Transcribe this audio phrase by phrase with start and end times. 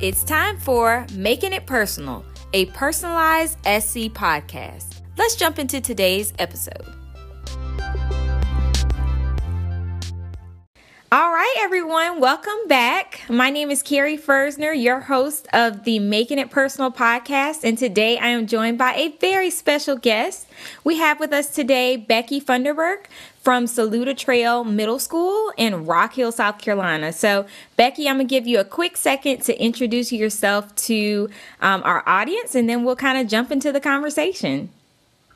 [0.00, 5.02] It's time for Making It Personal, a personalized SC podcast.
[5.16, 6.84] Let's jump into today's episode.
[11.10, 13.22] All right, everyone, welcome back.
[13.28, 18.18] My name is Carrie Fersner, your host of the Making It Personal podcast, and today
[18.18, 20.46] I am joined by a very special guest.
[20.84, 23.06] We have with us today Becky Funderburk
[23.48, 27.14] from Saluda Trail Middle School in Rock Hill, South Carolina.
[27.14, 27.46] So,
[27.78, 31.30] Becky, I'm gonna give you a quick second to introduce yourself to
[31.62, 34.68] um, our audience, and then we'll kind of jump into the conversation.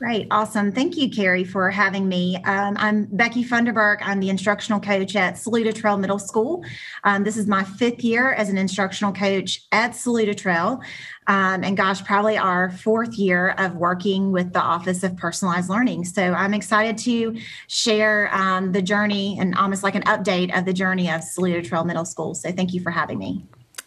[0.03, 0.27] Great.
[0.31, 0.73] Awesome.
[0.73, 2.35] Thank you, Carrie, for having me.
[2.43, 3.99] Um, I'm Becky Funderburk.
[4.01, 6.61] I'm the instructional coach at Saluda Trail Middle School.
[7.05, 10.81] Um, this is my fifth year as an instructional coach at Saluda Trail.
[11.27, 16.03] Um, and gosh, probably our fourth year of working with the Office of Personalized Learning.
[16.03, 20.73] So I'm excited to share um, the journey and almost like an update of the
[20.73, 22.35] journey of Saluda Trail Middle School.
[22.35, 23.45] So thank you for having me.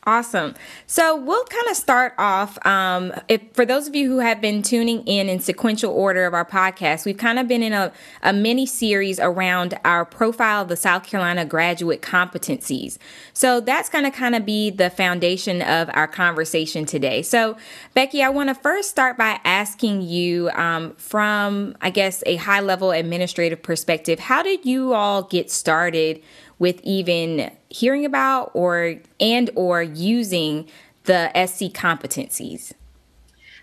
[0.09, 0.55] Awesome.
[0.87, 2.65] So we'll kind of start off.
[2.65, 6.33] Um, if, for those of you who have been tuning in in sequential order of
[6.33, 10.69] our podcast, we've kind of been in a, a mini series around our profile of
[10.69, 12.99] the South Carolina graduate competencies.
[13.33, 17.23] So that's going to kind of be the foundation of our conversation today.
[17.23, 17.57] So,
[17.93, 22.61] Becky, I want to first start by asking you um, from, I guess, a high
[22.61, 26.23] level administrative perspective, how did you all get started?
[26.59, 30.67] With even hearing about or and or using
[31.05, 32.73] the SC competencies?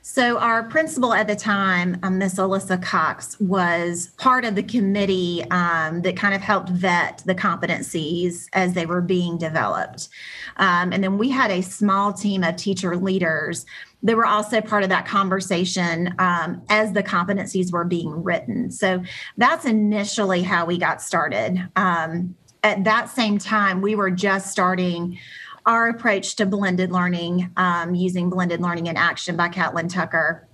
[0.06, 5.46] So, our principal at the time, um, Miss Alyssa Cox, was part of the committee
[5.50, 10.10] um, that kind of helped vet the competencies as they were being developed.
[10.58, 13.66] Um, and then we had a small team of teacher leaders
[14.04, 18.72] that were also part of that conversation um, as the competencies were being written.
[18.72, 19.02] So,
[19.38, 21.66] that's initially how we got started.
[21.78, 25.20] Um, at that same time, we were just starting
[25.66, 30.48] our approach to blended learning um, using blended learning in action by Catlin Tucker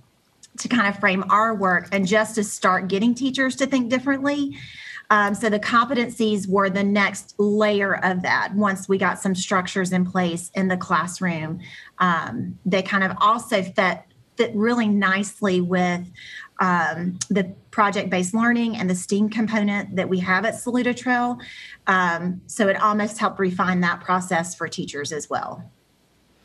[0.58, 4.56] to kind of frame our work and just to start getting teachers to think differently.
[5.10, 8.54] Um, so the competencies were the next layer of that.
[8.54, 11.60] Once we got some structures in place in the classroom,
[11.98, 14.02] um, they kind of also fit
[14.36, 16.08] fit really nicely with
[16.60, 21.38] um, the project based learning and the STEAM component that we have at Saluda Trail.
[21.86, 25.70] Um, so it almost helped refine that process for teachers as well.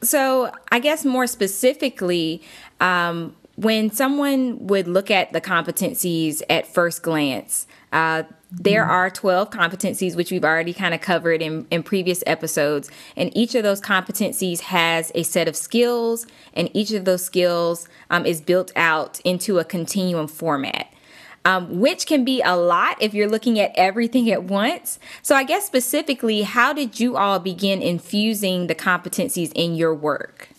[0.02, 2.44] So, I guess more specifically,
[2.80, 8.92] um, when someone would look at the competencies at first glance, uh, there mm-hmm.
[8.92, 12.92] are 12 competencies, which we've already kind of covered in, in previous episodes.
[13.16, 17.88] And each of those competencies has a set of skills, and each of those skills
[18.10, 20.92] um, is built out into a continuum format.
[21.46, 24.98] Um, which can be a lot if you're looking at everything at once.
[25.22, 30.50] So, I guess specifically, how did you all begin infusing the competencies in your work?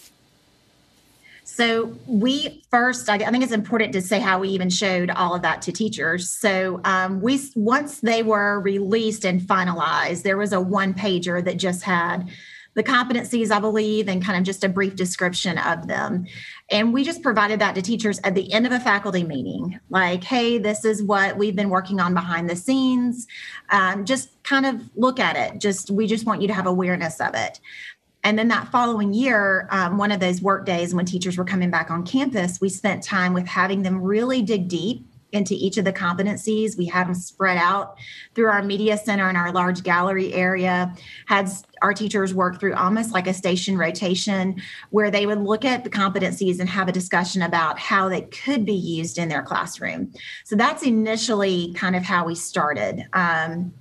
[1.56, 5.40] So we first, I, think it's important to say how we even showed all of
[5.40, 6.30] that to teachers.
[6.30, 11.56] So um, we once they were released and finalized, there was a one pager that
[11.56, 12.28] just had
[12.76, 16.26] the competencies, I believe, and kind of just a brief description of them.
[16.70, 20.22] And we just provided that to teachers at the end of a faculty meeting, like,
[20.22, 23.26] hey, this is what we've been working on behind the scenes.
[23.70, 25.58] Um, just kind of look at it.
[25.58, 27.60] Just we just want you to have awareness of it.
[28.22, 31.70] And then that following year, um, one of those work days when teachers were coming
[31.70, 35.84] back on campus, we spent time with having them really dig deep into each of
[35.84, 36.76] the competencies.
[36.76, 37.96] We had them spread out
[38.34, 40.94] through our media center and our large gallery area,
[41.26, 41.50] had
[41.82, 44.60] our teachers work through almost like a station rotation
[44.90, 48.64] where they would look at the competencies and have a discussion about how they could
[48.64, 50.12] be used in their classroom.
[50.44, 53.06] So that's initially kind of how we started.
[53.12, 53.74] Um,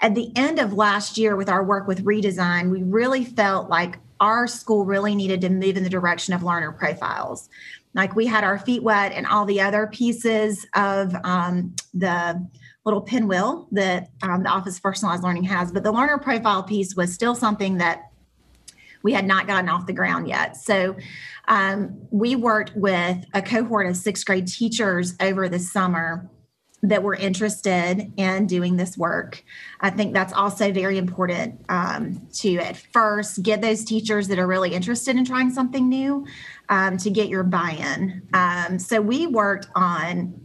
[0.00, 3.98] at the end of last year with our work with redesign, we really felt like
[4.20, 7.48] our school really needed to move in the direction of learner profiles.
[7.94, 12.46] Like we had our feet wet and all the other pieces of um, the
[12.84, 16.96] little pinwheel that um, the Office of Personalized Learning has, but the learner profile piece
[16.96, 18.10] was still something that
[19.02, 20.56] we had not gotten off the ground yet.
[20.56, 20.96] So
[21.48, 26.30] um, we worked with a cohort of sixth grade teachers over the summer
[26.82, 29.44] that were interested in doing this work.
[29.80, 34.48] I think that's also very important um, to at first get those teachers that are
[34.48, 36.26] really interested in trying something new
[36.68, 38.22] um, to get your buy in.
[38.34, 40.40] Um, so we worked on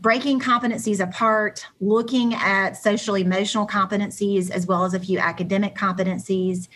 [0.00, 6.68] breaking competencies apart, looking at social emotional competencies as well as a few academic competencies.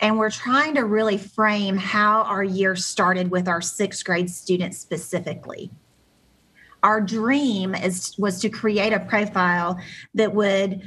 [0.00, 4.78] And we're trying to really frame how our year started with our sixth grade students
[4.78, 5.70] specifically
[6.84, 9.80] our dream is was to create a profile
[10.14, 10.82] that would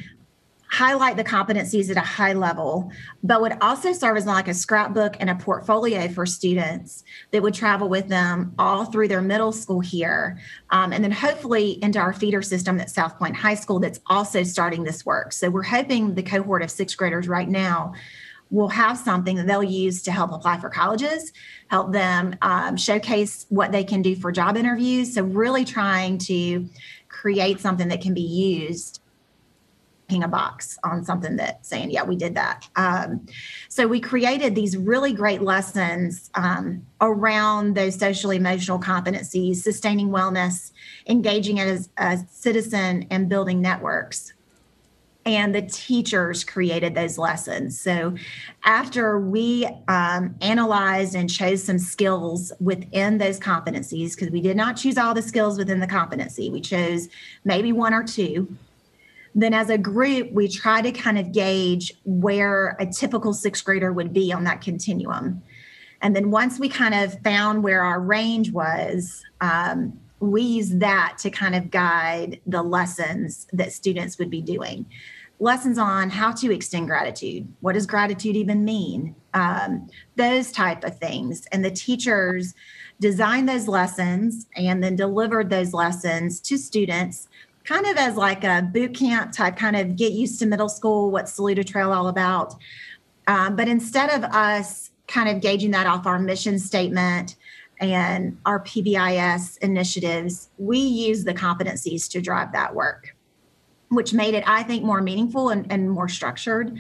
[0.69, 2.91] highlight the competencies at a high level,
[3.23, 7.53] but would also serve as like a scrapbook and a portfolio for students that would
[7.53, 10.37] travel with them all through their middle school here.
[10.69, 14.43] Um, and then hopefully into our feeder system at South Point High School that's also
[14.43, 15.31] starting this work.
[15.31, 17.93] So we're hoping the cohort of sixth graders right now
[18.49, 21.33] will have something that they'll use to help apply for colleges,
[21.67, 25.13] help them um, showcase what they can do for job interviews.
[25.13, 26.67] So, really trying to
[27.09, 29.01] create something that can be used
[30.07, 32.67] ping a box on something that saying, yeah, we did that.
[32.75, 33.25] Um,
[33.67, 40.71] so we created these really great lessons um, around those social emotional competencies, sustaining wellness,
[41.07, 44.33] engaging as a citizen, and building networks.
[45.27, 47.77] And the teachers created those lessons.
[47.77, 48.15] So,
[48.63, 54.77] after we um, analyzed and chose some skills within those competencies, because we did not
[54.77, 57.09] choose all the skills within the competency, we chose
[57.43, 58.47] maybe one or two.
[59.35, 63.91] Then as a group we try to kind of gauge where a typical sixth grader
[63.91, 65.43] would be on that continuum.
[66.01, 71.17] And then once we kind of found where our range was um, we use that
[71.19, 74.85] to kind of guide the lessons that students would be doing
[75.39, 77.47] lessons on how to extend gratitude.
[77.61, 79.15] What does gratitude even mean?
[79.33, 81.45] Um, those type of things.
[81.51, 82.55] And the teachers
[82.99, 87.27] designed those lessons and then delivered those lessons to students
[87.67, 91.11] kind of as like a boot camp type, kind of get used to middle school,
[91.11, 92.55] what's Saluda Trail all about.
[93.27, 97.35] Um, but instead of us kind of gauging that off our mission statement
[97.79, 103.15] and our PBIS initiatives, we use the competencies to drive that work,
[103.89, 106.77] which made it, I think, more meaningful and, and more structured.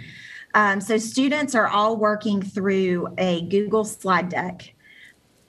[0.53, 4.73] Um, so students are all working through a Google slide deck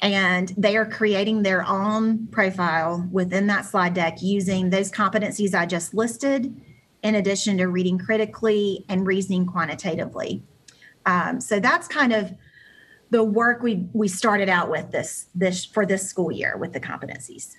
[0.01, 5.67] and they are creating their own profile within that slide deck using those competencies I
[5.67, 6.55] just listed,
[7.03, 10.43] in addition to reading critically and reasoning quantitatively.
[11.07, 12.35] Um, so that's kind of
[13.11, 16.81] the work we we started out with this this for this school year with the
[16.81, 17.57] competencies.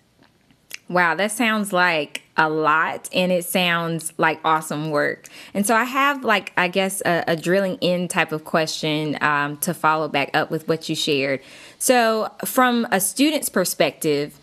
[0.90, 5.28] Wow, that sounds like a lot and it sounds like awesome work.
[5.54, 9.58] And so I have, like, I guess, a, a drilling in type of question um,
[9.58, 11.42] to follow back up with what you shared.
[11.78, 14.40] So, from a student's perspective,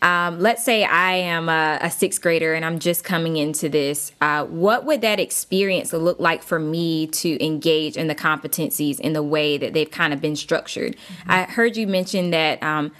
[0.00, 4.12] um, let's say I am a, a, sixth grader and I'm just coming into this.
[4.22, 9.12] Uh, what would that experience look like for me to engage in the competencies in
[9.12, 10.96] the way that they've kind of been structured?
[10.96, 11.30] Mm-hmm.
[11.30, 12.92] I heard you mention that um,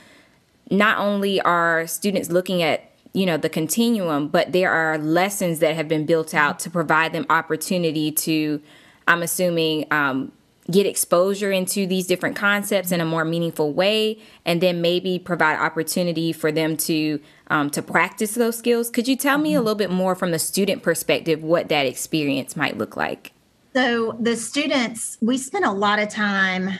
[0.70, 5.74] not only are students looking at you know the continuum but there are lessons that
[5.74, 8.60] have been built out to provide them opportunity to
[9.08, 10.32] i'm assuming um,
[10.70, 15.58] get exposure into these different concepts in a more meaningful way and then maybe provide
[15.58, 19.66] opportunity for them to um, to practice those skills could you tell me a mm-hmm.
[19.66, 23.32] little bit more from the student perspective what that experience might look like
[23.74, 26.70] so the students we spend a lot of time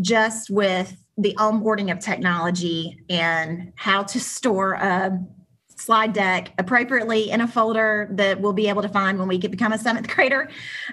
[0.00, 5.18] just with the onboarding of technology and how to store a
[5.80, 9.50] slide deck appropriately in a folder that we'll be able to find when we get
[9.50, 10.50] become a seventh grader.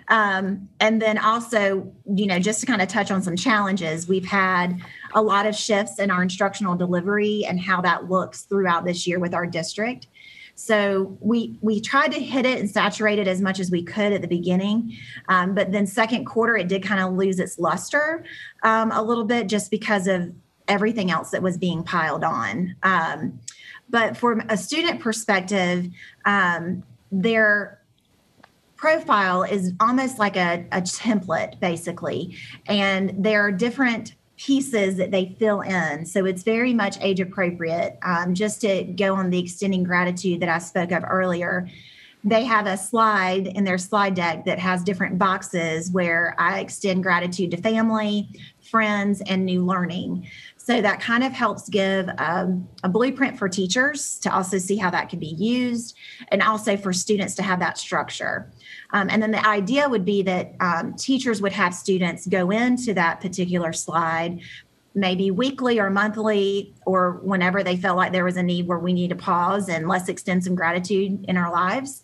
[0.09, 4.25] Um, and then also, you know, just to kind of touch on some challenges, we've
[4.25, 4.79] had
[5.13, 9.19] a lot of shifts in our instructional delivery and how that looks throughout this year
[9.19, 10.07] with our district.
[10.55, 14.13] So we we tried to hit it and saturate it as much as we could
[14.13, 14.95] at the beginning,
[15.27, 18.23] um, but then second quarter it did kind of lose its luster
[18.63, 20.31] um, a little bit just because of
[20.69, 22.75] everything else that was being piled on.
[22.83, 23.39] Um,
[23.89, 25.89] but from a student perspective,
[26.25, 27.81] um, their
[28.75, 32.35] profile is almost like a, a template, basically.
[32.68, 36.06] And there are different pieces that they fill in.
[36.06, 37.97] So it's very much age appropriate.
[38.04, 41.69] Um, just to go on the extending gratitude that I spoke of earlier,
[42.23, 47.04] they have a slide in their slide deck that has different boxes where I extend
[47.04, 48.27] gratitude to family,
[48.61, 50.27] friends, and new learning.
[50.66, 54.90] So that kind of helps give um, a blueprint for teachers to also see how
[54.90, 55.95] that can be used
[56.30, 58.52] and also for students to have that structure.
[58.90, 62.95] Um, and then the idea would be that um, teachers would have students go into
[62.95, 64.40] that particular slide
[64.95, 68.92] maybe weekly or monthly or whenever they felt like there was a need where we
[68.92, 72.02] need to pause and let's extend some gratitude in our lives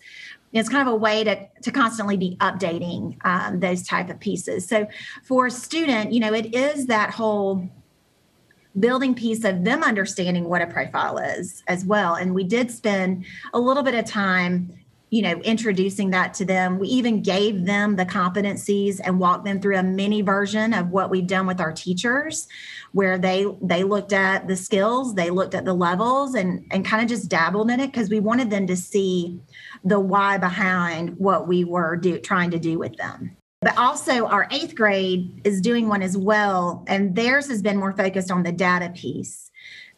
[0.52, 4.68] it's kind of a way to, to constantly be updating um, those type of pieces
[4.68, 4.86] so
[5.24, 7.66] for a student you know it is that whole
[8.78, 12.14] building piece of them understanding what a profile is as well.
[12.14, 14.72] And we did spend a little bit of time
[15.12, 16.78] you know, introducing that to them.
[16.78, 21.10] We even gave them the competencies and walked them through a mini version of what
[21.10, 22.48] we've done with our teachers,
[22.92, 27.02] where they they looked at the skills, they looked at the levels, and and kind
[27.02, 29.38] of just dabbled in it because we wanted them to see
[29.84, 33.36] the why behind what we were do, trying to do with them.
[33.62, 37.92] But also, our eighth grade is doing one as well, and theirs has been more
[37.92, 39.51] focused on the data piece.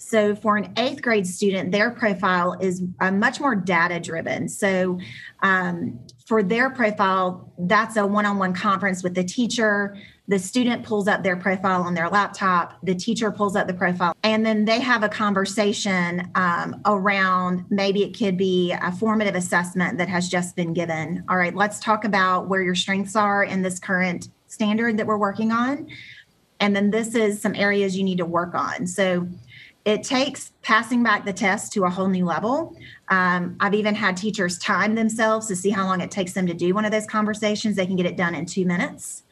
[0.04, 4.48] So, for an eighth grade student, their profile is uh, much more data driven.
[4.48, 4.98] So,
[5.42, 9.96] um, for their profile, that's a one on one conference with the teacher.
[10.28, 14.14] The student pulls up their profile on their laptop, the teacher pulls up the profile,
[14.22, 19.98] and then they have a conversation um, around maybe it could be a formative assessment
[19.98, 21.24] that has just been given.
[21.28, 25.18] All right, let's talk about where your strengths are in this current standard that we're
[25.18, 25.88] working on.
[26.60, 28.86] And then this is some areas you need to work on.
[28.86, 29.28] So,
[29.84, 32.74] it takes passing back the test to a whole new level.
[33.08, 36.54] Um, I've even had teachers time themselves to see how long it takes them to
[36.54, 37.76] do one of those conversations.
[37.76, 39.24] They can get it done in two minutes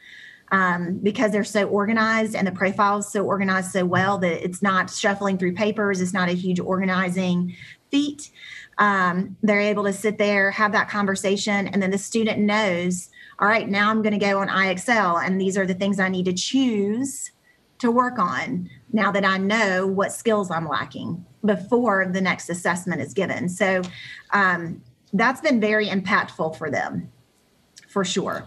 [0.51, 4.63] um, because they're so organized and the profile is so organized so well that it's
[4.63, 6.03] not shuffling through papers.
[6.03, 7.57] It's not a huge organizing
[7.91, 8.31] feat.
[8.77, 13.49] Um, they're able to sit there, have that conversation, and then the student knows, all
[13.49, 16.25] right, now I'm going to go on IXL, and these are the things I need
[16.27, 17.33] to choose
[17.79, 23.01] to work on now that I know what skills I'm lacking before the next assessment
[23.01, 23.49] is given.
[23.49, 23.83] So
[24.33, 24.83] um,
[25.13, 27.11] that's been very impactful for them,
[27.89, 28.45] for sure.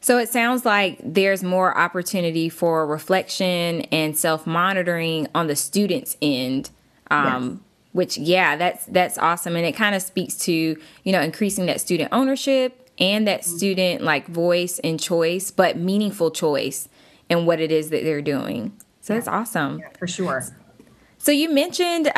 [0.00, 6.16] So it sounds like there's more opportunity for reflection and self monitoring on the student's
[6.22, 6.70] end.
[7.10, 7.60] Um, yes.
[7.92, 11.80] Which, yeah, that's that's awesome, and it kind of speaks to you know increasing that
[11.80, 13.56] student ownership and that mm-hmm.
[13.56, 16.88] student like voice and choice, but meaningful choice
[17.28, 18.72] in what it is that they're doing.
[19.08, 19.20] So yeah.
[19.20, 19.78] that's awesome.
[19.78, 20.44] Yeah, for sure.
[21.16, 22.12] So you mentioned, uh,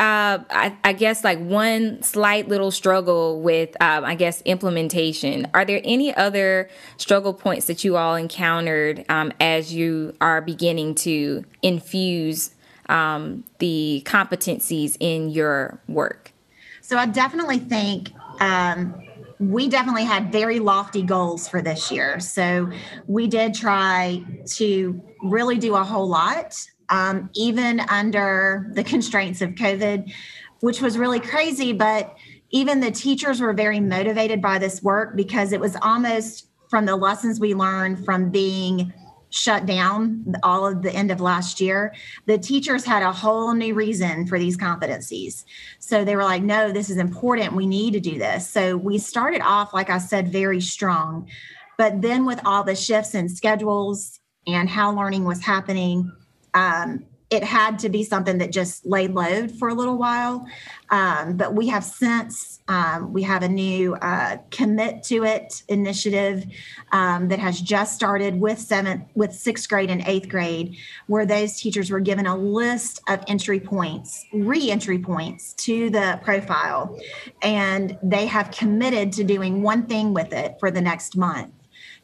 [0.49, 5.47] I, I, guess, like one slight little struggle with, um, I guess, implementation.
[5.53, 10.95] Are there any other struggle points that you all encountered um, as you are beginning
[10.95, 12.53] to infuse
[12.89, 16.33] um, the competencies in your work?
[16.81, 19.01] So I definitely think um,
[19.39, 22.19] we definitely had very lofty goals for this year.
[22.19, 22.69] So
[23.07, 24.21] we did try
[24.57, 30.13] to really do a whole lot um, even under the constraints of COVID,
[30.59, 31.73] which was really crazy.
[31.73, 32.15] But
[32.51, 36.95] even the teachers were very motivated by this work because it was almost from the
[36.95, 38.93] lessons we learned from being
[39.29, 41.93] shut down all of the end of last year
[42.25, 45.45] the teachers had a whole new reason for these competencies.
[45.79, 47.55] So they were like no this is important.
[47.55, 48.49] We need to do this.
[48.49, 51.29] So we started off like i said very strong.
[51.77, 56.11] But then with all the shifts in schedules and how learning was happening
[56.53, 60.45] um, it had to be something that just laid low for a little while.
[60.89, 66.45] Um, but we have since, um, we have a new uh, commit to it initiative
[66.91, 70.75] um, that has just started with seventh, with sixth grade and eighth grade,
[71.07, 76.19] where those teachers were given a list of entry points, re entry points to the
[76.23, 76.99] profile.
[77.41, 81.53] And they have committed to doing one thing with it for the next month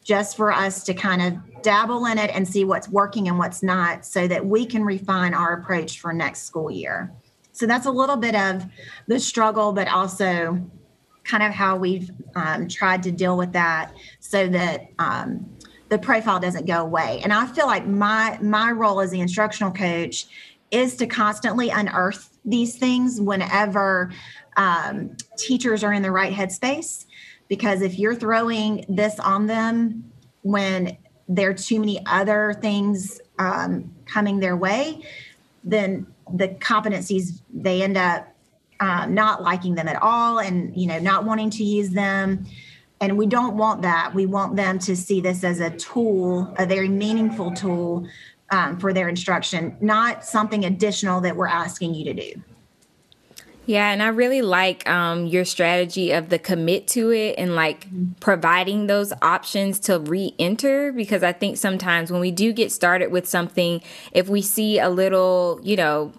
[0.08, 3.62] just for us to kind of dabble in it and see what's working and what's
[3.62, 7.12] not so that we can refine our approach for next school year.
[7.52, 8.64] So that's a little bit of
[9.06, 10.64] the struggle, but also
[11.24, 15.46] kind of how we've um, tried to deal with that so that um,
[15.90, 17.20] the profile doesn't go away.
[17.22, 20.26] And I feel like my my role as the instructional coach
[20.70, 24.10] is to constantly unearth these things whenever
[24.56, 27.04] um, teachers are in the right headspace
[27.48, 30.12] because if you're throwing this on them
[30.42, 30.96] when
[31.28, 35.02] there are too many other things um, coming their way,
[35.64, 38.34] then the competencies they end up
[38.80, 42.46] uh, not liking them at all, and you know not wanting to use them.
[43.00, 44.12] And we don't want that.
[44.12, 48.08] We want them to see this as a tool, a very meaningful tool
[48.50, 52.42] um, for their instruction, not something additional that we're asking you to do.
[53.68, 57.84] Yeah, and I really like um, your strategy of the commit to it and like
[57.84, 58.12] mm-hmm.
[58.18, 63.12] providing those options to re enter because I think sometimes when we do get started
[63.12, 63.82] with something,
[64.12, 66.14] if we see a little, you know,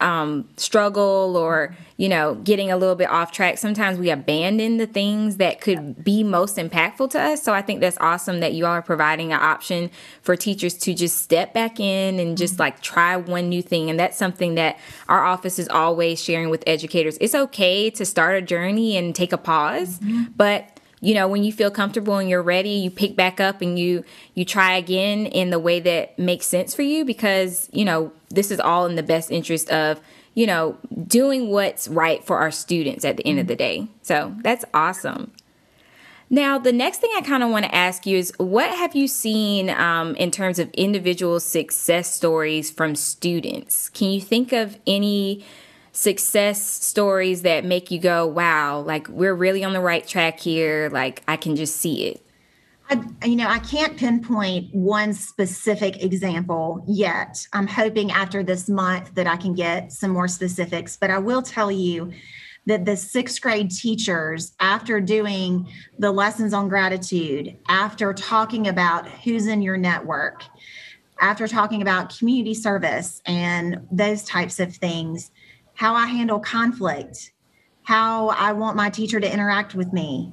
[0.00, 4.86] um, struggle or you know getting a little bit off track sometimes we abandon the
[4.86, 8.64] things that could be most impactful to us so i think that's awesome that you
[8.64, 9.90] all are providing an option
[10.22, 12.62] for teachers to just step back in and just mm-hmm.
[12.62, 14.78] like try one new thing and that's something that
[15.08, 19.32] our office is always sharing with educators it's okay to start a journey and take
[19.32, 20.24] a pause mm-hmm.
[20.34, 23.78] but you know when you feel comfortable and you're ready you pick back up and
[23.78, 24.04] you
[24.34, 28.50] you try again in the way that makes sense for you because you know this
[28.50, 30.00] is all in the best interest of
[30.34, 33.88] you know, doing what's right for our students at the end of the day.
[34.02, 35.32] So that's awesome.
[36.32, 39.08] Now, the next thing I kind of want to ask you is what have you
[39.08, 43.88] seen um, in terms of individual success stories from students?
[43.88, 45.44] Can you think of any
[45.92, 50.88] success stories that make you go, wow, like we're really on the right track here?
[50.92, 52.26] Like I can just see it.
[52.90, 57.46] I, you know, I can't pinpoint one specific example yet.
[57.52, 61.42] I'm hoping after this month that I can get some more specifics, but I will
[61.42, 62.10] tell you
[62.66, 65.68] that the sixth grade teachers, after doing
[65.98, 70.42] the lessons on gratitude, after talking about who's in your network,
[71.20, 75.30] after talking about community service and those types of things,
[75.80, 77.32] how I handle conflict,
[77.84, 80.30] how I want my teacher to interact with me,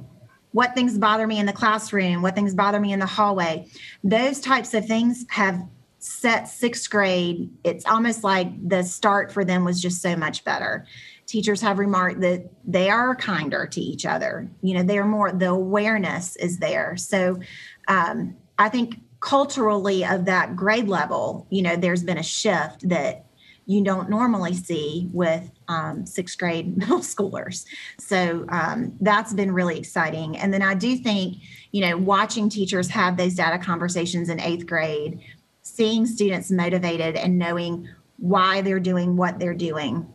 [0.52, 3.66] what things bother me in the classroom, what things bother me in the hallway.
[4.04, 5.66] Those types of things have
[6.00, 7.50] set sixth grade.
[7.64, 10.86] It's almost like the start for them was just so much better.
[11.28, 14.52] Teachers have remarked that they are kinder to each other.
[14.62, 16.98] You know, they're more, the awareness is there.
[16.98, 17.40] So
[17.88, 23.27] um, I think culturally of that grade level, you know, there's been a shift that
[23.68, 27.66] you don't normally see with um, sixth grade middle schoolers.
[28.00, 30.38] So um, that's been really exciting.
[30.38, 31.38] And then I do think,
[31.72, 35.20] you know, watching teachers have those data conversations in eighth grade,
[35.62, 40.08] seeing students motivated and knowing why they're doing what they're doing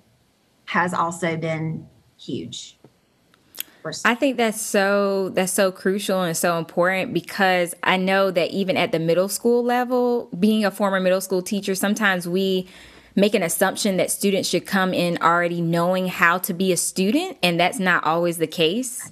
[0.65, 1.87] has also been
[2.19, 2.79] huge.
[4.05, 8.77] I think that's so that's so crucial and so important because I know that even
[8.77, 12.69] at the middle school level, being a former middle school teacher, sometimes we
[13.15, 17.37] make an assumption that students should come in already knowing how to be a student,
[17.43, 19.11] and that's not always the case.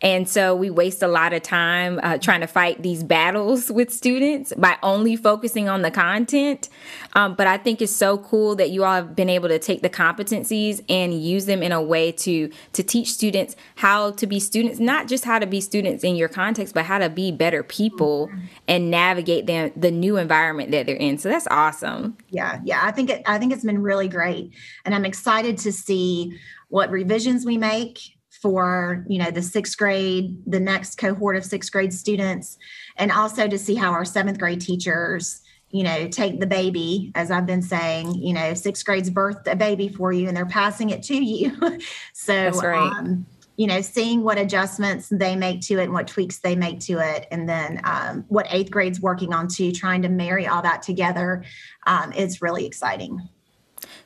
[0.00, 3.90] And so we waste a lot of time uh, trying to fight these battles with
[3.92, 6.68] students by only focusing on the content.
[7.14, 9.82] Um, but I think it's so cool that you all have been able to take
[9.82, 14.38] the competencies and use them in a way to to teach students how to be
[14.38, 17.62] students, not just how to be students in your context, but how to be better
[17.62, 18.30] people
[18.68, 21.18] and navigate them the new environment that they're in.
[21.18, 22.16] So that's awesome.
[22.30, 22.80] Yeah, yeah.
[22.82, 24.52] I think it, I think it's been really great,
[24.84, 26.38] and I'm excited to see
[26.68, 31.72] what revisions we make for you know the sixth grade the next cohort of sixth
[31.72, 32.58] grade students
[32.96, 35.40] and also to see how our seventh grade teachers
[35.70, 39.56] you know take the baby as i've been saying you know sixth grade's birthed a
[39.56, 41.52] baby for you and they're passing it to you
[42.12, 42.92] so right.
[42.92, 46.78] um, you know seeing what adjustments they make to it and what tweaks they make
[46.80, 50.62] to it and then um, what eighth grade's working on too trying to marry all
[50.62, 51.44] that together
[51.86, 53.28] um, is really exciting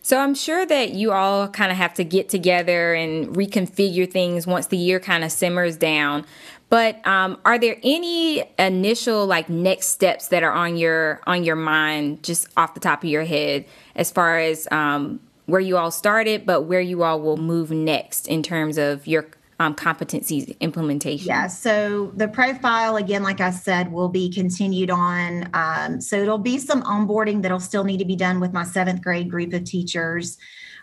[0.03, 4.47] so I'm sure that you all kind of have to get together and reconfigure things
[4.47, 6.25] once the year kind of simmers down.
[6.69, 11.57] But um, are there any initial like next steps that are on your on your
[11.57, 15.91] mind, just off the top of your head, as far as um, where you all
[15.91, 19.27] started, but where you all will move next in terms of your
[19.63, 21.27] um, competencies implementation?
[21.27, 25.49] Yeah, so the profile, again, like I said, will be continued on.
[25.55, 29.03] Um, so it'll be some onboarding that'll still need to be done with my seventh
[29.03, 30.37] grade group of teachers.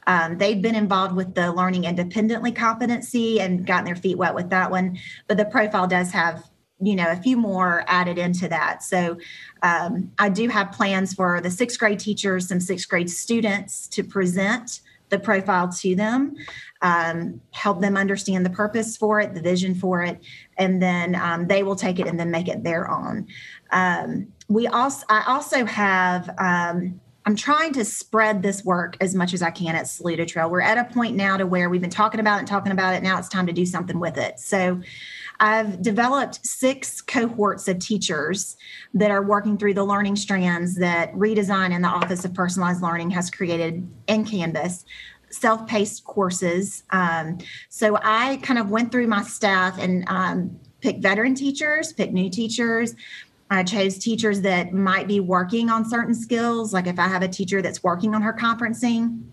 [0.08, 4.50] Um, they've been involved with the learning independently competency and gotten their feet wet with
[4.50, 6.50] that one, but the profile does have
[6.82, 9.18] you know a few more added into that so
[9.64, 14.02] um, i do have plans for the sixth grade teachers some sixth grade students to
[14.02, 16.36] present the profile to them,
[16.82, 20.20] um, help them understand the purpose for it, the vision for it,
[20.58, 23.28] and then um, they will take it and then make it their own.
[23.72, 26.30] Um, we also, I also have.
[26.38, 30.50] Um, I'm trying to spread this work as much as I can at Saluda Trail.
[30.50, 32.96] We're at a point now to where we've been talking about it and talking about
[32.96, 33.04] it.
[33.04, 34.40] Now it's time to do something with it.
[34.40, 34.82] So
[35.40, 38.58] I've developed six cohorts of teachers
[38.94, 43.10] that are working through the learning strands that Redesign in the Office of Personalized Learning
[43.12, 44.86] has created in Canvas
[45.32, 46.84] self-paced courses.
[46.90, 47.38] Um,
[47.70, 52.30] so I kind of went through my staff and um, picked veteran teachers, picked new
[52.30, 52.96] teachers.
[53.52, 56.74] I chose teachers that might be working on certain skills.
[56.74, 59.24] Like if I have a teacher that's working on her conferencing,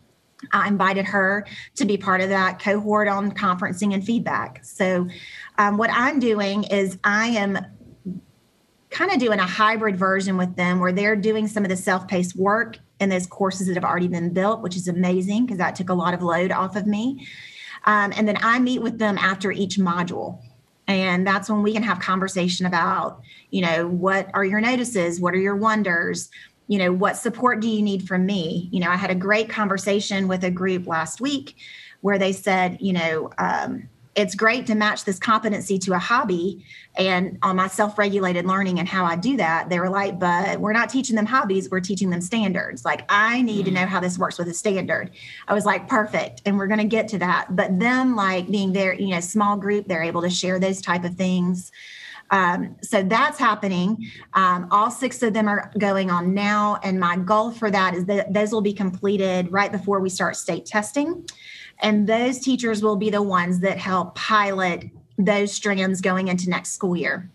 [0.52, 4.64] I invited her to be part of that cohort on conferencing and feedback.
[4.64, 5.08] So,
[5.58, 7.58] um, what I'm doing is I am
[8.90, 12.08] kind of doing a hybrid version with them where they're doing some of the self
[12.08, 15.74] paced work in those courses that have already been built, which is amazing because that
[15.74, 17.26] took a lot of load off of me.
[17.84, 20.40] Um, and then I meet with them after each module.
[20.88, 25.20] And that's when we can have conversation about, you know, what are your notices?
[25.20, 26.30] What are your wonders?
[26.68, 29.48] you know what support do you need from me you know i had a great
[29.48, 31.56] conversation with a group last week
[32.00, 36.64] where they said you know um, it's great to match this competency to a hobby
[36.96, 40.72] and on my self-regulated learning and how i do that they were like but we're
[40.72, 42.84] not teaching them hobbies we're teaching them standards.
[42.84, 43.74] Like i need to mm.
[43.74, 45.10] know how this works with a standard.
[45.48, 46.42] I was like perfect.
[46.44, 47.54] And we're going to get to that.
[47.54, 51.04] But them like being there you know small group they're able to share those type
[51.04, 51.72] of things
[52.30, 54.10] um, so that's happening.
[54.34, 56.78] Um, all six of them are going on now.
[56.82, 60.36] And my goal for that is that those will be completed right before we start
[60.36, 61.28] state testing.
[61.80, 66.72] And those teachers will be the ones that help pilot those strands going into next
[66.72, 67.30] school year.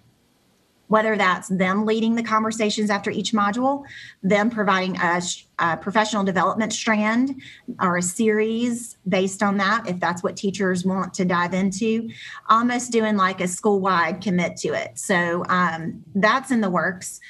[0.91, 3.85] Whether that's them leading the conversations after each module,
[4.23, 5.21] them providing a,
[5.59, 7.41] a professional development strand
[7.79, 12.09] or a series based on that, if that's what teachers want to dive into,
[12.49, 14.99] almost doing like a school wide commit to it.
[14.99, 17.21] So um, that's in the works.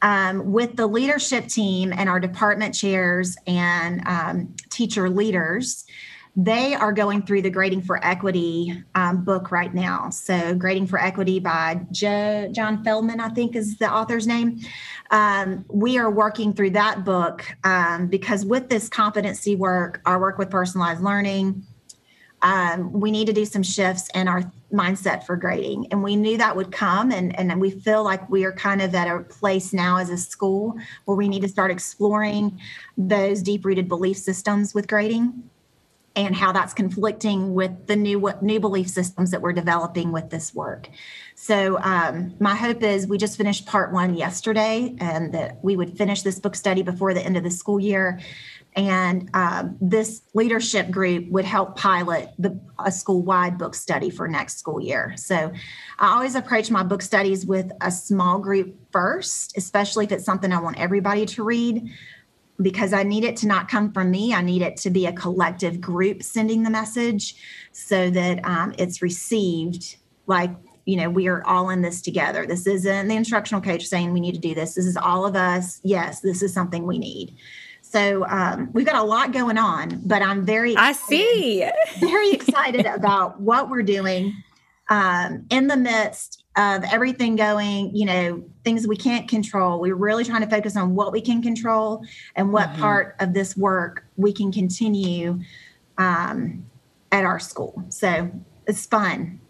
[0.00, 5.84] Um, with the leadership team and our department chairs and um, teacher leaders,
[6.36, 10.10] they are going through the Grading for Equity um, book right now.
[10.10, 14.60] So, Grading for Equity by jo- John Feldman, I think is the author's name.
[15.10, 20.38] Um, we are working through that book um, because with this competency work, our work
[20.38, 21.64] with personalized learning,
[22.42, 25.88] um, we need to do some shifts in our mindset for grading.
[25.90, 27.10] And we knew that would come.
[27.10, 30.16] And, and we feel like we are kind of at a place now as a
[30.16, 32.58] school where we need to start exploring
[32.96, 35.42] those deep rooted belief systems with grading
[36.16, 40.54] and how that's conflicting with the new new belief systems that we're developing with this
[40.54, 40.88] work.
[41.36, 45.96] So um, my hope is we just finished part one yesterday, and that we would
[45.96, 48.20] finish this book study before the end of the school year.
[48.76, 54.28] And um, this leadership group would help pilot the, a school wide book study for
[54.28, 55.14] next school year.
[55.16, 55.52] So
[55.98, 60.52] I always approach my book studies with a small group first, especially if it's something
[60.52, 61.90] I want everybody to read
[62.62, 64.34] because I need it to not come from me.
[64.34, 67.34] I need it to be a collective group sending the message
[67.72, 69.96] so that um, it's received
[70.26, 70.50] like,
[70.84, 72.46] you know, we are all in this together.
[72.46, 74.74] This isn't the instructional coach saying we need to do this.
[74.74, 75.80] This is all of us.
[75.82, 77.36] Yes, this is something we need.
[77.82, 81.68] So um, we've got a lot going on, but I'm very I see
[81.98, 84.32] very excited about what we're doing
[84.88, 89.80] um, in the midst of everything going, you know, things we can't control.
[89.80, 92.80] We're really trying to focus on what we can control and what mm-hmm.
[92.80, 95.40] part of this work we can continue
[95.98, 96.64] um,
[97.12, 97.84] at our school.
[97.88, 98.30] So
[98.66, 99.40] it's fun.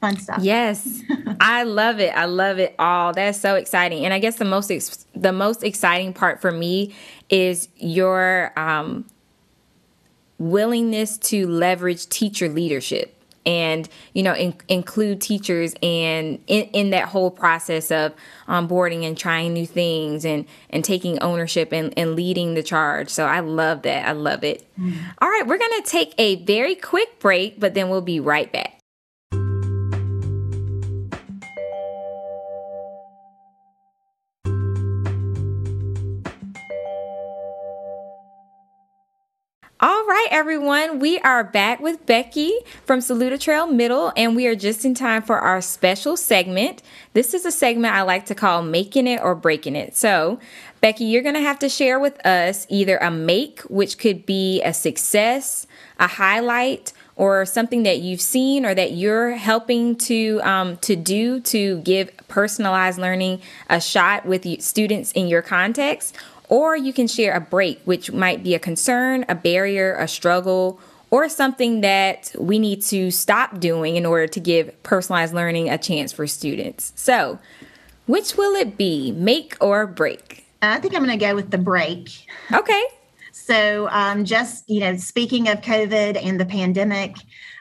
[0.00, 0.38] Fun stuff.
[0.42, 1.02] Yes,
[1.40, 2.10] I love it.
[2.10, 3.12] I love it all.
[3.12, 4.04] That's so exciting.
[4.04, 6.94] And I guess the most ex- the most exciting part for me
[7.28, 9.06] is your um,
[10.38, 13.17] willingness to leverage teacher leadership
[13.48, 18.14] and you know in, include teachers and in, in that whole process of
[18.46, 23.08] onboarding and trying new things and and taking ownership and, and leading the charge.
[23.08, 24.06] So i love that.
[24.06, 24.64] I love it.
[24.78, 24.96] Mm.
[25.20, 28.52] all right we're going to take a very quick break but then we'll be right
[28.52, 28.77] back
[39.80, 42.52] All right, everyone, we are back with Becky
[42.84, 46.82] from Saluda Trail Middle, and we are just in time for our special segment.
[47.12, 49.94] This is a segment I like to call Making It or Breaking It.
[49.94, 50.40] So,
[50.80, 54.60] Becky, you're going to have to share with us either a make, which could be
[54.62, 55.68] a success,
[56.00, 61.38] a highlight, or something that you've seen or that you're helping to um, to do
[61.40, 66.16] to give personalized learning a shot with students in your context
[66.48, 70.80] or you can share a break, which might be a concern, a barrier, a struggle,
[71.10, 75.78] or something that we need to stop doing in order to give personalized learning a
[75.78, 76.92] chance for students.
[76.96, 77.38] So,
[78.06, 80.46] which will it be, make or break?
[80.62, 82.10] I think I'm going to go with the break.
[82.52, 82.84] Okay.
[83.32, 87.16] So, um, just, you know, speaking of COVID and the pandemic,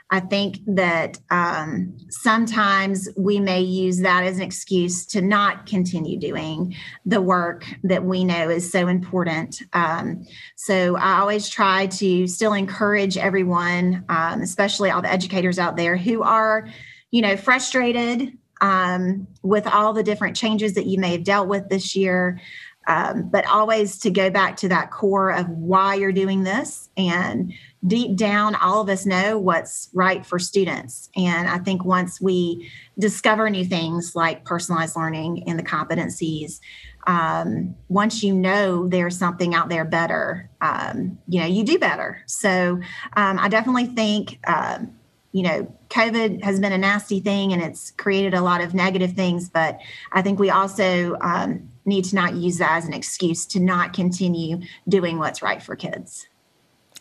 [0.09, 6.17] I think that um, sometimes we may use that as an excuse to not continue
[6.17, 9.61] doing the work that we know is so important.
[9.73, 15.75] Um, so I always try to still encourage everyone, um, especially all the educators out
[15.75, 16.69] there who are,
[17.11, 21.69] you know, frustrated um, with all the different changes that you may have dealt with
[21.69, 22.39] this year.
[22.87, 27.53] Um, but always to go back to that core of why you're doing this and
[27.85, 31.09] deep down, all of us know what's right for students.
[31.15, 36.59] And I think once we discover new things like personalized learning and the competencies,
[37.07, 42.21] um, once you know there's something out there better, um, you know, you do better.
[42.25, 42.79] So
[43.15, 44.93] um, I definitely think, um,
[45.31, 49.13] you know, COVID has been a nasty thing and it's created a lot of negative
[49.13, 49.79] things, but
[50.11, 53.93] I think we also um, need to not use that as an excuse to not
[53.93, 56.27] continue doing what's right for kids.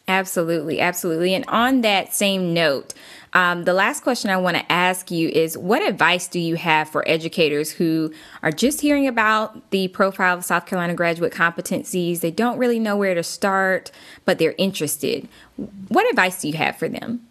[0.08, 1.34] Absolutely, absolutely.
[1.34, 2.94] And on that same note,
[3.32, 6.88] um, the last question I want to ask you is what advice do you have
[6.88, 8.12] for educators who
[8.44, 12.20] are just hearing about the profile of South Carolina graduate competencies?
[12.20, 13.90] They don't really know where to start,
[14.24, 15.28] but they're interested.
[15.88, 17.26] What advice do you have for them?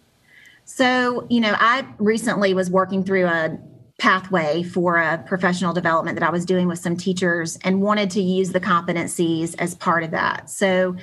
[0.66, 3.58] So, you know, I recently was working through a
[3.98, 8.20] pathway for a professional development that I was doing with some teachers and wanted to
[8.20, 10.50] use the competencies as part of that.
[10.50, 10.96] So,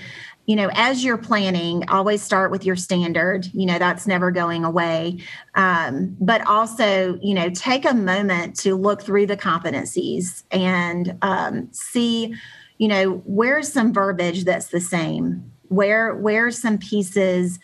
[0.45, 3.47] you know, as you're planning, always start with your standard.
[3.53, 5.19] You know, that's never going away.
[5.55, 11.69] Um, but also, you know, take a moment to look through the competencies and um,
[11.71, 12.35] see,
[12.77, 15.51] you know, where's some verbiage that's the same?
[15.69, 17.57] Where where's some pieces?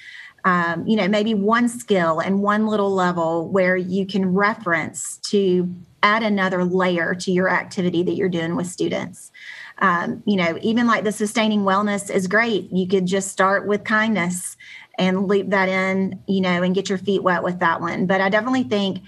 [0.45, 5.73] Um, you know, maybe one skill and one little level where you can reference to
[6.01, 9.31] add another layer to your activity that you're doing with students
[9.79, 12.71] um, you know, even like the sustaining wellness is great.
[12.71, 14.57] You could just start with kindness
[14.97, 18.05] and loop that in, you know, and get your feet wet with that one.
[18.05, 18.99] But I definitely think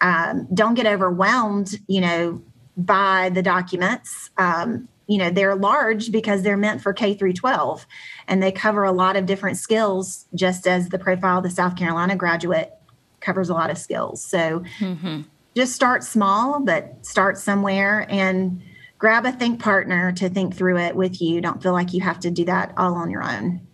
[0.00, 2.42] um, don't get overwhelmed, you know,
[2.76, 4.30] by the documents.
[4.38, 7.86] Um, you know, they're large because they're meant for K through 12
[8.28, 11.76] and they cover a lot of different skills, just as the profile of the South
[11.76, 12.72] Carolina graduate
[13.20, 14.24] covers a lot of skills.
[14.24, 15.22] So mm-hmm.
[15.56, 18.62] just start small, but start somewhere and
[18.98, 21.40] grab a think partner to think through it with you.
[21.40, 23.66] Don't feel like you have to do that all on your own.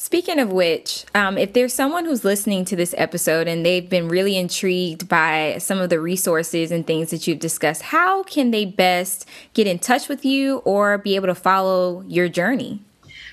[0.00, 4.06] Speaking of which, um, if there's someone who's listening to this episode and they've been
[4.06, 8.64] really intrigued by some of the resources and things that you've discussed, how can they
[8.64, 12.80] best get in touch with you or be able to follow your journey?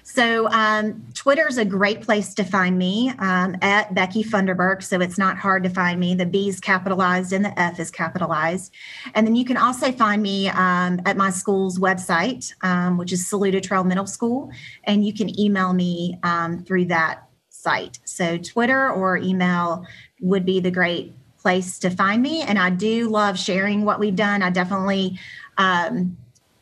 [0.07, 4.83] So um, Twitter is a great place to find me um, at Becky Funderburk.
[4.83, 6.13] So it's not hard to find me.
[6.13, 8.71] The B is capitalized and the F is capitalized.
[9.15, 13.27] And then you can also find me um, at my school's website, um, which is
[13.27, 14.51] Saluda Trail Middle School.
[14.83, 17.97] And you can email me um, through that site.
[18.05, 19.87] So Twitter or email
[20.21, 22.43] would be the great place to find me.
[22.43, 24.43] And I do love sharing what we've done.
[24.43, 25.19] I definitely
[25.57, 26.15] um,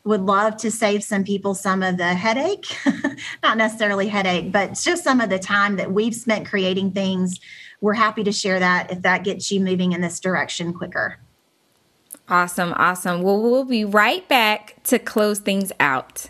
[0.04, 2.76] would love to save some people some of the headache,
[3.42, 7.40] not necessarily headache, but just some of the time that we've spent creating things.
[7.80, 11.18] We're happy to share that if that gets you moving in this direction quicker.
[12.28, 13.22] Awesome, awesome.
[13.22, 16.28] Well, we'll be right back to close things out.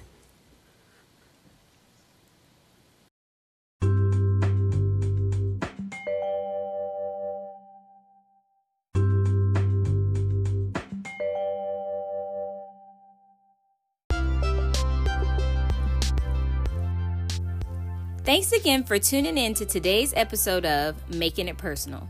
[18.35, 22.09] Thanks again for tuning in to today's episode of Making It Personal.